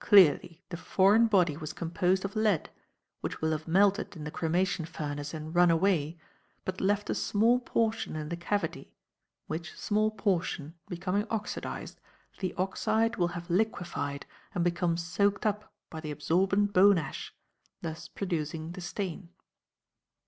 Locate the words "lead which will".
2.34-3.52